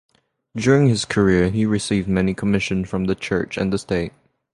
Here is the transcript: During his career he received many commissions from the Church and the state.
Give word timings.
During 0.57 0.87
his 0.87 1.05
career 1.05 1.51
he 1.51 1.63
received 1.63 2.07
many 2.07 2.33
commissions 2.33 2.89
from 2.89 3.03
the 3.03 3.13
Church 3.13 3.55
and 3.55 3.71
the 3.71 3.77
state. 3.77 4.13